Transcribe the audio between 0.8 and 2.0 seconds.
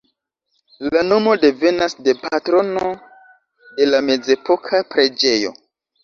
La nomo devenas